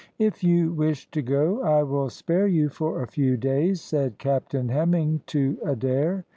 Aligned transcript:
"If 0.17 0.43
you 0.43 0.71
wish 0.73 1.05
to 1.11 1.21
go 1.21 1.61
I 1.61 1.83
will 1.83 2.09
spare 2.09 2.47
you 2.47 2.69
for 2.69 3.03
a 3.03 3.07
few 3.07 3.37
days," 3.37 3.81
said 3.81 4.17
Captain 4.17 4.69
Hemming 4.69 5.21
to 5.27 5.59
Adair. 5.63 6.25